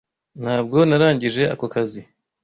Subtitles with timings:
[0.41, 2.01] Ntabwo narangije ako kazi.